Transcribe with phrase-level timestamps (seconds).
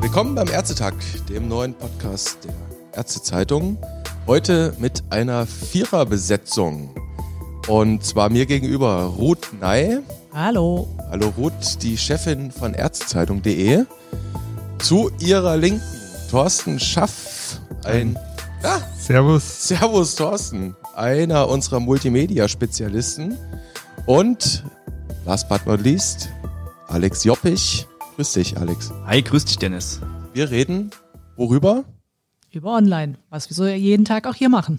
[0.00, 0.94] Willkommen beim Ärztetag,
[1.28, 2.52] dem neuen Podcast der
[2.98, 3.78] Ärztezeitung.
[4.26, 6.92] Heute mit einer Viererbesetzung.
[7.68, 10.00] Und zwar mir gegenüber Ruth Ney.
[10.32, 10.88] Hallo.
[11.08, 13.84] Hallo Ruth, die Chefin von Ärztezeitung.de.
[14.80, 15.99] Zu ihrer Linken
[16.30, 18.16] Thorsten Schaff, ein
[18.62, 19.66] ja, Servus.
[19.66, 23.36] Servus Thorsten, einer unserer Multimedia-Spezialisten.
[24.06, 24.62] Und
[25.24, 26.28] last but not least,
[26.86, 28.92] Alex Joppich, Grüß dich, Alex.
[29.06, 30.00] Hi, grüß dich, Dennis.
[30.32, 30.92] Wir reden
[31.34, 31.84] worüber?
[32.52, 34.78] Über Online, was wir so jeden Tag auch hier machen.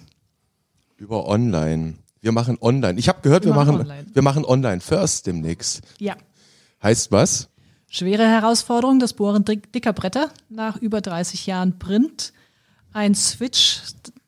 [0.95, 1.95] Über Online.
[2.21, 2.97] Wir machen Online.
[2.97, 4.07] Ich habe gehört, wir, wir machen, machen online.
[4.13, 5.81] wir machen Online First demnächst.
[5.99, 6.15] Ja.
[6.81, 7.49] Heißt was?
[7.93, 12.33] Schwere Herausforderung, das Bohren dicker Bretter nach über 30 Jahren Print.
[12.93, 13.81] Ein Switch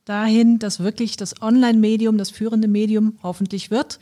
[0.05, 3.99] dahin, dass wirklich das Online-Medium das führende Medium hoffentlich wird,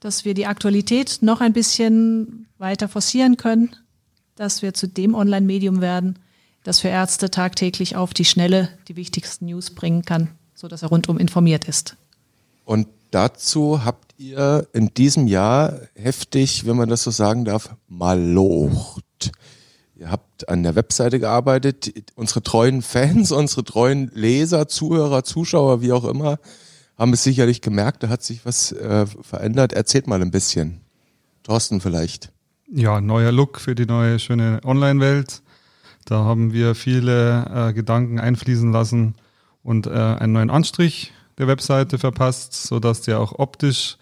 [0.00, 3.76] dass wir die Aktualität noch ein bisschen weiter forcieren können
[4.36, 6.18] dass wir zu dem Online-Medium werden,
[6.62, 11.18] das für Ärzte tagtäglich auf die Schnelle die wichtigsten News bringen kann, sodass er rundum
[11.18, 11.96] informiert ist.
[12.64, 19.32] Und dazu habt ihr in diesem Jahr heftig, wenn man das so sagen darf, malocht.
[19.96, 21.92] Ihr habt an der Webseite gearbeitet.
[22.14, 26.38] Unsere treuen Fans, unsere treuen Leser, Zuhörer, Zuschauer, wie auch immer,
[26.96, 29.72] haben es sicherlich gemerkt, da hat sich was äh, verändert.
[29.72, 30.80] Erzählt mal ein bisschen.
[31.42, 32.32] Thorsten vielleicht
[32.74, 35.42] ja, neuer Look für die neue schöne Online-Welt.
[36.04, 39.14] Da haben wir viele äh, Gedanken einfließen lassen
[39.62, 43.98] und äh, einen neuen Anstrich der Webseite verpasst, sodass der auch optisch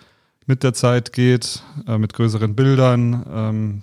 [0.47, 3.83] mit der Zeit geht, äh, mit größeren Bildern, ähm,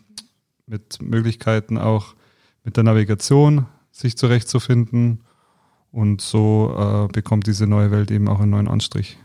[0.65, 2.15] mit Möglichkeiten auch
[2.63, 5.23] mit der Navigation sich zurechtzufinden.
[5.91, 9.17] Und so äh, bekommt diese neue Welt eben auch einen neuen Anstrich.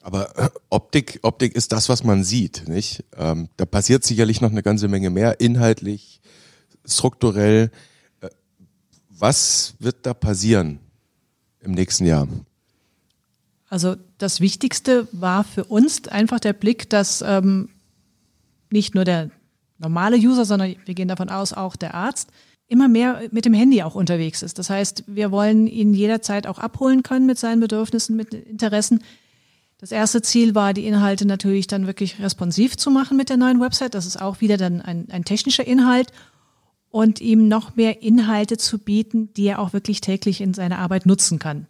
[0.00, 3.04] Aber äh, Optik, Optik ist das, was man sieht, nicht?
[3.16, 6.20] Ähm, da passiert sicherlich noch eine ganze Menge mehr, inhaltlich,
[6.86, 7.70] strukturell.
[8.20, 8.28] Äh,
[9.10, 10.78] was wird da passieren
[11.60, 12.28] im nächsten Jahr?
[13.76, 17.68] Also das Wichtigste war für uns einfach der Blick, dass ähm,
[18.70, 19.30] nicht nur der
[19.76, 22.30] normale User, sondern wir gehen davon aus, auch der Arzt,
[22.68, 24.58] immer mehr mit dem Handy auch unterwegs ist.
[24.58, 29.02] Das heißt, wir wollen ihn jederzeit auch abholen können mit seinen Bedürfnissen, mit Interessen.
[29.76, 33.60] Das erste Ziel war, die Inhalte natürlich dann wirklich responsiv zu machen mit der neuen
[33.60, 33.92] Website.
[33.92, 36.12] Das ist auch wieder dann ein, ein technischer Inhalt
[36.88, 41.04] und ihm noch mehr Inhalte zu bieten, die er auch wirklich täglich in seiner Arbeit
[41.04, 41.66] nutzen kann.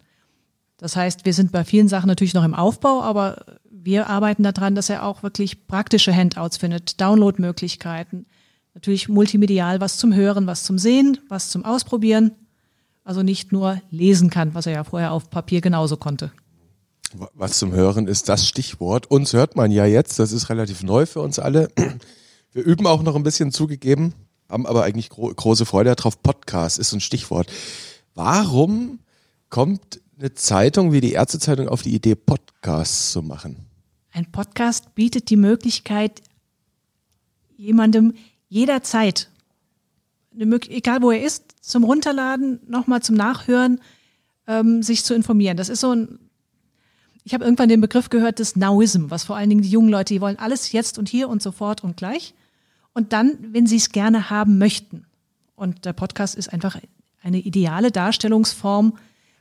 [0.77, 4.75] Das heißt, wir sind bei vielen Sachen natürlich noch im Aufbau, aber wir arbeiten daran,
[4.75, 8.27] dass er auch wirklich praktische Handouts findet, Downloadmöglichkeiten,
[8.75, 12.31] natürlich multimedial was zum Hören, was zum Sehen, was zum Ausprobieren.
[13.03, 16.31] Also nicht nur lesen kann, was er ja vorher auf Papier genauso konnte.
[17.33, 19.09] Was zum Hören ist das Stichwort.
[19.09, 21.69] Uns hört man ja jetzt, das ist relativ neu für uns alle.
[22.51, 24.13] Wir üben auch noch ein bisschen zugegeben,
[24.49, 26.21] haben aber eigentlich gro große Freude darauf.
[26.21, 27.49] Podcast ist ein Stichwort.
[28.13, 28.99] Warum
[29.49, 33.67] kommt eine Zeitung wie die Ärztezeitung auf die Idee, Podcasts zu machen?
[34.11, 36.23] Ein Podcast bietet die Möglichkeit,
[37.55, 38.13] jemandem
[38.49, 39.29] jederzeit,
[40.35, 43.79] egal wo er ist, zum Runterladen, nochmal zum Nachhören,
[44.47, 45.57] ähm, sich zu informieren.
[45.57, 46.19] Das ist so ein
[47.23, 50.13] ich habe irgendwann den Begriff gehört des Nowism, was vor allen Dingen die jungen Leute,
[50.13, 52.33] die wollen alles jetzt und hier und sofort und gleich.
[52.93, 55.05] Und dann, wenn sie es gerne haben möchten.
[55.57, 56.77] Und der Podcast ist einfach
[57.21, 58.97] eine ideale Darstellungsform,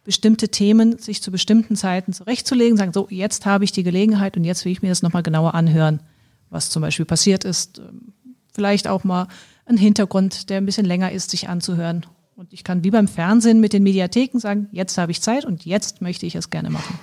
[0.06, 4.44] bestimmte Themen sich zu bestimmten Zeiten zurechtzulegen, sagen, so, jetzt habe ich die Gelegenheit und
[4.44, 6.00] jetzt will ich mir das nochmal genauer anhören,
[6.48, 7.82] was zum Beispiel passiert ist.
[8.54, 9.26] Vielleicht auch mal
[9.66, 12.06] ein Hintergrund, der ein bisschen länger ist, sich anzuhören.
[12.36, 15.64] Und ich kann wie beim Fernsehen mit den Mediatheken sagen, jetzt habe ich Zeit und
[15.64, 16.98] jetzt möchte ich es gerne machen.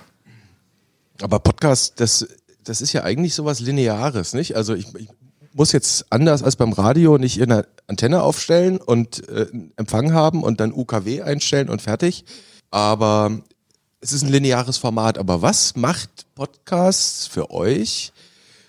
[1.21, 2.25] Aber Podcast, das,
[2.63, 4.55] das ist ja eigentlich sowas Lineares, nicht?
[4.55, 5.09] Also ich, ich
[5.51, 10.61] muss jetzt anders als beim Radio nicht eine Antenne aufstellen und äh, Empfang haben und
[10.61, 12.23] dann UKW einstellen und fertig.
[12.73, 13.39] Aber
[14.01, 15.19] es ist ein lineares Format.
[15.19, 18.11] Aber was macht Podcasts für euch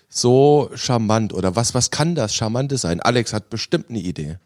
[0.09, 1.33] so charmant?
[1.33, 2.99] Oder was, was kann das Charmante sein?
[2.99, 4.37] Alex hat bestimmt eine Idee.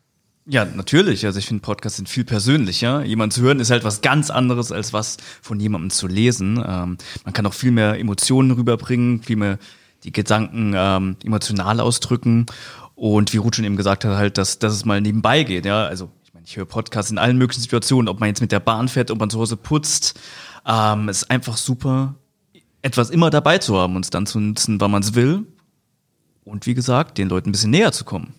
[0.45, 1.25] Ja, natürlich.
[1.25, 3.03] Also ich finde, Podcasts sind viel persönlicher.
[3.03, 6.63] Jemand zu hören ist halt was ganz anderes, als was von jemandem zu lesen.
[6.65, 9.59] Ähm, man kann auch viel mehr Emotionen rüberbringen, viel mehr
[10.05, 12.45] die Gedanken ähm, emotional ausdrücken.
[12.95, 15.65] Und wie Ruth schon eben gesagt hat, halt, dass, dass es mal nebenbei geht.
[15.65, 16.09] Ja, also
[16.49, 19.19] ich höre Podcasts in allen möglichen Situationen, ob man jetzt mit der Bahn fährt, ob
[19.19, 20.19] man zu Hause putzt.
[20.65, 22.15] Ähm, es ist einfach super,
[22.81, 25.45] etwas immer dabei zu haben und es dann zu nutzen, wann man es will.
[26.43, 28.33] Und wie gesagt, den Leuten ein bisschen näher zu kommen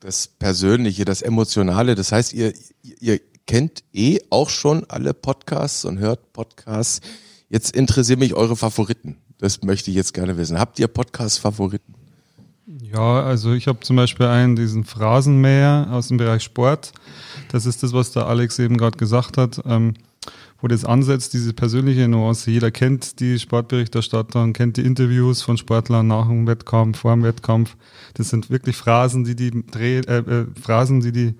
[0.00, 1.94] das Persönliche, das Emotionale.
[1.94, 7.00] Das heißt, ihr, ihr kennt eh auch schon alle Podcasts und hört Podcasts.
[7.48, 9.18] Jetzt interessieren mich eure Favoriten.
[9.38, 10.58] Das möchte ich jetzt gerne wissen.
[10.58, 11.99] Habt ihr Podcast-Favoriten?
[12.78, 16.92] Ja, also ich habe zum Beispiel einen, diesen Phrasenmäher aus dem Bereich Sport.
[17.48, 19.94] Das ist das, was der Alex eben gerade gesagt hat, ähm,
[20.60, 22.48] wo das ansetzt, diese persönliche Nuance.
[22.48, 27.24] Jeder kennt die Sportberichterstatter und kennt die Interviews von Sportlern nach dem Wettkampf, vor dem
[27.24, 27.74] Wettkampf.
[28.14, 31.34] Das sind wirklich Phrasen, die die Dreh, äh, äh, Phrasen, die die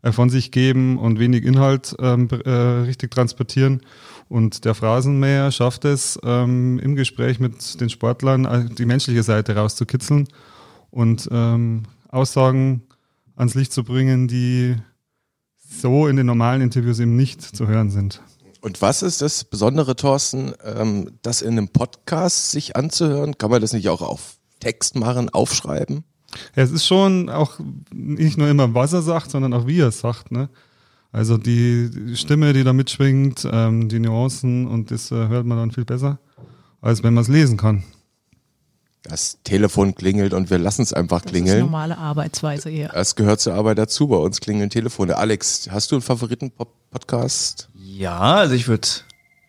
[0.00, 3.82] äh, von sich geben und wenig Inhalt ähm, äh, richtig transportieren.
[4.30, 9.54] Und der Phrasenmäher schafft es, ähm, im Gespräch mit den Sportlern äh, die menschliche Seite
[9.54, 10.28] rauszukitzeln
[10.92, 12.82] und ähm, Aussagen
[13.34, 14.76] ans Licht zu bringen, die
[15.58, 18.22] so in den normalen Interviews eben nicht zu hören sind.
[18.60, 23.36] Und was ist das Besondere, Thorsten, ähm, das in einem Podcast sich anzuhören?
[23.36, 26.04] Kann man das nicht auch auf Text machen, aufschreiben?
[26.54, 27.58] Ja, es ist schon auch
[27.92, 30.30] nicht nur immer, was er sagt, sondern auch wie er es sagt.
[30.30, 30.48] Ne?
[31.10, 35.70] Also die Stimme, die da mitschwingt, ähm, die Nuancen und das äh, hört man dann
[35.72, 36.20] viel besser,
[36.80, 37.82] als wenn man es lesen kann.
[39.02, 41.60] Das Telefon klingelt und wir lassen es einfach Das ist klingeln.
[41.60, 42.88] normale Arbeitsweise hier.
[42.88, 44.06] Das gehört zur Arbeit dazu.
[44.06, 45.16] Bei uns klingeln Telefone.
[45.16, 47.68] Alex, hast du einen Favoriten-Podcast?
[47.74, 48.86] Ja, also ich würde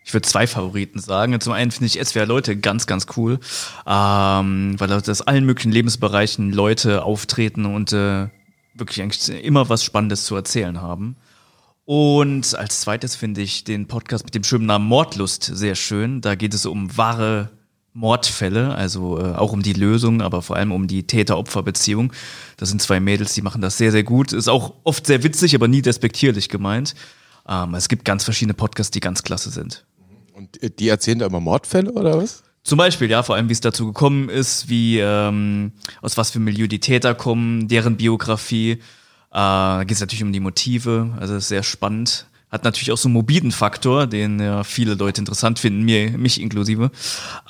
[0.04, 1.40] ich würd zwei Favoriten sagen.
[1.40, 3.38] Zum einen finde ich SWR Leute ganz, ganz cool,
[3.86, 8.28] ähm, weil aus allen möglichen Lebensbereichen Leute auftreten und äh,
[8.74, 11.16] wirklich eigentlich immer was Spannendes zu erzählen haben.
[11.86, 16.20] Und als zweites finde ich den Podcast mit dem schönen Namen Mordlust sehr schön.
[16.20, 17.50] Da geht es um wahre
[17.94, 22.12] Mordfälle, also äh, auch um die Lösung, aber vor allem um die Täter-Opfer-Beziehung.
[22.56, 24.32] Das sind zwei Mädels, die machen das sehr, sehr gut.
[24.32, 26.96] Ist auch oft sehr witzig, aber nie despektierlich gemeint.
[27.48, 29.86] Ähm, es gibt ganz verschiedene Podcasts, die ganz klasse sind.
[30.32, 32.42] Und äh, die erzählen da immer Mordfälle oder was?
[32.64, 36.40] Zum Beispiel, ja, vor allem, wie es dazu gekommen ist, wie ähm, aus was für
[36.40, 38.72] Milieu die Täter kommen, deren Biografie.
[38.72, 38.78] Äh,
[39.30, 42.26] da geht es natürlich um die Motive, also ist sehr spannend.
[42.54, 46.40] Hat natürlich auch so einen morbiden Faktor, den ja viele Leute interessant finden, mir, mich
[46.40, 46.92] inklusive.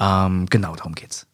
[0.01, 1.27] Ähm, genau, darum geht's.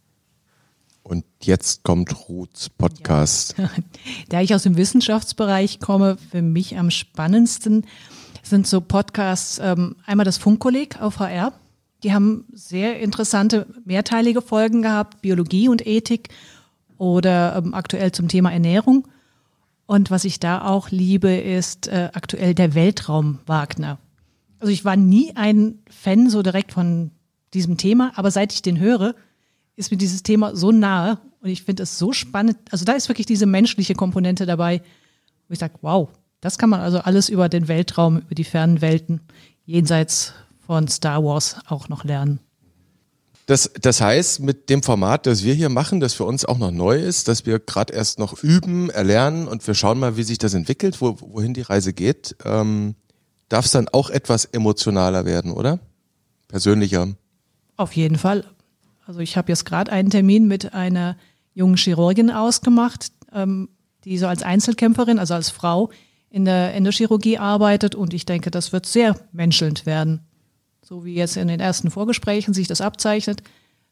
[1.04, 3.54] Und jetzt kommt Ruths Podcast.
[4.28, 7.86] Da ich aus dem Wissenschaftsbereich komme, für mich am spannendsten
[8.42, 11.52] sind so Podcasts, ähm, einmal das Funkkolleg auf HR.
[12.02, 16.30] Die haben sehr interessante mehrteilige Folgen gehabt, Biologie und Ethik
[16.98, 19.06] oder ähm, aktuell zum Thema Ernährung.
[19.90, 23.98] Und was ich da auch liebe, ist äh, aktuell der Weltraum Wagner.
[24.60, 27.10] Also ich war nie ein Fan so direkt von
[27.54, 29.16] diesem Thema, aber seit ich den höre,
[29.74, 32.56] ist mir dieses Thema so nahe und ich finde es so spannend.
[32.70, 34.80] Also da ist wirklich diese menschliche Komponente dabei,
[35.48, 36.08] wo ich sage, wow,
[36.40, 39.20] das kann man also alles über den Weltraum, über die fernen Welten,
[39.64, 40.34] jenseits
[40.64, 42.38] von Star Wars auch noch lernen.
[43.50, 46.70] Das, das heißt, mit dem Format, das wir hier machen, das für uns auch noch
[46.70, 50.38] neu ist, dass wir gerade erst noch üben, erlernen und wir schauen mal, wie sich
[50.38, 52.94] das entwickelt, wo, wohin die Reise geht, ähm,
[53.48, 55.80] darf es dann auch etwas emotionaler werden, oder?
[56.46, 57.08] Persönlicher.
[57.76, 58.44] Auf jeden Fall.
[59.04, 61.16] Also ich habe jetzt gerade einen Termin mit einer
[61.52, 63.68] jungen Chirurgin ausgemacht, ähm,
[64.04, 65.90] die so als Einzelkämpferin, also als Frau
[66.30, 70.20] in der Endochirurgie arbeitet und ich denke, das wird sehr menschelnd werden.
[70.90, 73.44] So wie jetzt in den ersten Vorgesprächen sich das abzeichnet,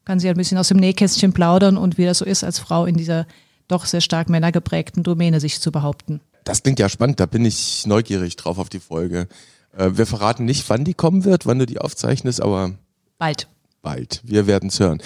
[0.05, 2.87] kann sie ein bisschen aus dem Nähkästchen plaudern und wie das so ist, als Frau
[2.87, 3.25] in dieser
[3.69, 6.21] doch sehr stark männergeprägten Domäne sich zu behaupten.
[6.43, 9.29] Das klingt ja spannend, da bin ich neugierig drauf auf die Folge.
[9.77, 12.73] Äh, wir verraten nicht, wann die kommen wird, wann du die aufzeichnest, aber
[13.17, 13.47] Bald.
[13.81, 14.21] bald.
[14.25, 15.01] Wir werden es hören.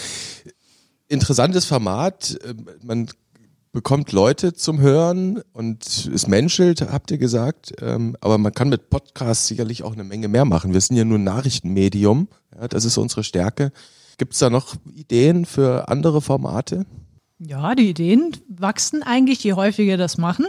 [1.08, 2.38] Interessantes Format.
[2.42, 3.10] äh, Man
[3.72, 7.72] bekommt Leute zum Hören und es menschelt, habt ihr gesagt.
[7.80, 10.74] Ähm, Aber man kann mit Podcasts sicherlich auch eine Menge mehr machen.
[10.74, 12.28] Wir sind ja nur ein Nachrichtenmedium.
[12.54, 13.72] Ja, das ist unsere Stärke.
[14.18, 16.84] Gibt es da noch Ideen für andere Formate?
[17.38, 20.46] Ja, die Ideen wachsen eigentlich, je häufiger wir das machen.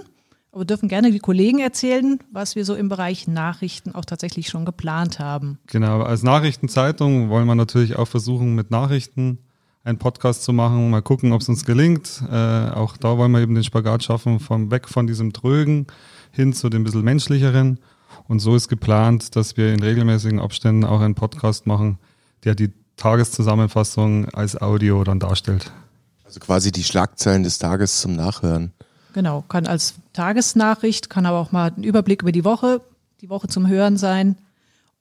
[0.51, 4.65] Aber dürfen gerne die Kollegen erzählen, was wir so im Bereich Nachrichten auch tatsächlich schon
[4.65, 5.57] geplant haben.
[5.65, 9.39] Genau, als Nachrichtenzeitung wollen wir natürlich auch versuchen, mit Nachrichten
[9.83, 12.23] einen Podcast zu machen, mal gucken, ob es uns gelingt.
[12.31, 12.35] Äh,
[12.69, 15.87] auch da wollen wir eben den Spagat schaffen, vom weg von diesem Trögen
[16.31, 17.79] hin zu dem bisschen menschlicheren.
[18.27, 21.99] Und so ist geplant, dass wir in regelmäßigen Abständen auch einen Podcast machen,
[22.45, 25.71] der die Tageszusammenfassung als Audio dann darstellt.
[26.23, 28.71] Also quasi die Schlagzeilen des Tages zum Nachhören.
[29.13, 32.81] Genau, kann als Tagesnachricht, kann aber auch mal ein Überblick über die Woche,
[33.21, 34.37] die Woche zum Hören sein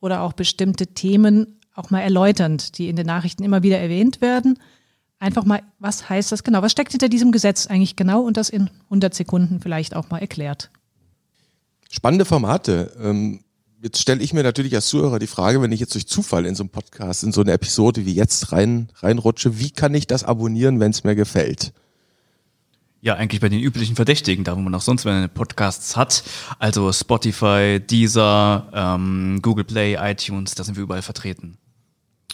[0.00, 4.58] oder auch bestimmte Themen auch mal erläuternd, die in den Nachrichten immer wieder erwähnt werden.
[5.18, 6.62] Einfach mal, was heißt das genau?
[6.62, 10.18] Was steckt hinter diesem Gesetz eigentlich genau und das in 100 Sekunden vielleicht auch mal
[10.18, 10.70] erklärt.
[11.90, 12.92] Spannende Formate.
[13.00, 13.40] Ähm,
[13.82, 16.54] Jetzt stelle ich mir natürlich als Zuhörer die Frage, wenn ich jetzt durch Zufall in
[16.54, 20.22] so einem Podcast, in so eine Episode wie jetzt rein reinrutsche, wie kann ich das
[20.22, 21.72] abonnieren, wenn es mir gefällt?
[23.00, 26.22] Ja, eigentlich bei den üblichen Verdächtigen, da wo man auch sonst wenn Podcasts hat.
[26.60, 31.58] Also Spotify, Deezer, ähm, Google Play, iTunes, da sind wir überall vertreten.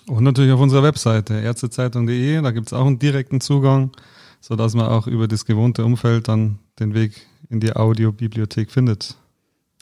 [0.08, 3.90] Und natürlich auf unserer Webseite ärztezeitung.de, da gibt es auch einen direkten Zugang,
[4.40, 9.16] sodass man auch über das gewohnte Umfeld dann den Weg in die Audiobibliothek findet.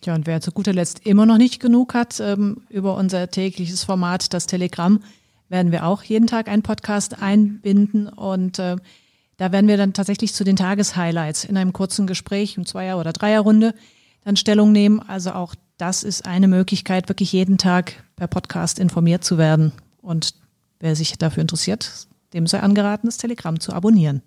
[0.05, 3.85] Ja, und wer zu guter Letzt immer noch nicht genug hat, ähm, über unser tägliches
[3.85, 5.01] Format, das Telegramm,
[5.49, 8.77] werden wir auch jeden Tag einen Podcast einbinden und äh,
[9.37, 13.13] da werden wir dann tatsächlich zu den Tageshighlights in einem kurzen Gespräch, im Zweier- oder
[13.13, 13.75] Dreierrunde,
[14.25, 15.01] dann Stellung nehmen.
[15.01, 19.73] Also auch das ist eine Möglichkeit, wirklich jeden Tag per Podcast informiert zu werden.
[20.07, 20.35] Und
[20.79, 24.23] wer sich dafür interessiert, dem sei angeraten, das Telegramm zu abonnieren.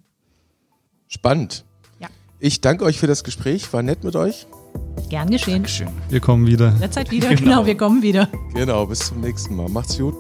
[1.08, 1.64] Spannend.
[2.00, 2.10] Ja.
[2.40, 3.72] Ich danke euch für das Gespräch.
[3.72, 4.46] War nett mit euch.
[5.10, 5.54] Gern geschehen.
[5.54, 5.88] Dankeschön.
[6.10, 6.72] Wir kommen wieder.
[6.72, 7.30] Derzeit wieder.
[7.36, 7.42] Genau.
[7.42, 8.28] genau, wir kommen wieder.
[8.54, 9.70] Genau, bis zum nächsten Mal.
[9.70, 10.16] Macht's gut.